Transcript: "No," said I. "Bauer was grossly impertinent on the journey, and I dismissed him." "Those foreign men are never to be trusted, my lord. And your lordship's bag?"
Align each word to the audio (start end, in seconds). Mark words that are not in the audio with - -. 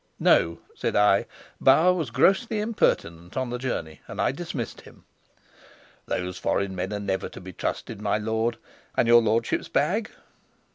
"No," 0.19 0.57
said 0.73 0.95
I. 0.95 1.27
"Bauer 1.59 1.93
was 1.93 2.09
grossly 2.09 2.59
impertinent 2.59 3.37
on 3.37 3.51
the 3.51 3.59
journey, 3.59 4.01
and 4.07 4.19
I 4.19 4.31
dismissed 4.31 4.81
him." 4.81 5.03
"Those 6.07 6.39
foreign 6.39 6.75
men 6.75 6.91
are 6.91 6.99
never 6.99 7.29
to 7.29 7.39
be 7.39 7.53
trusted, 7.53 8.01
my 8.01 8.17
lord. 8.17 8.57
And 8.97 9.07
your 9.07 9.21
lordship's 9.21 9.67
bag?" 9.69 10.09